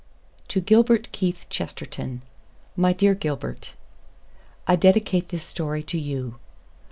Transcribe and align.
TO 0.47 0.59
GILBERT 0.59 1.11
KEITH 1.11 1.47
CHESTERTON 1.51 2.23
My 2.75 2.91
dear 2.91 3.13
Gilbert: 3.13 3.73
I 4.65 4.75
dedicate 4.75 5.29
this 5.29 5.43
story 5.43 5.83
to 5.83 5.99
you. 5.99 6.39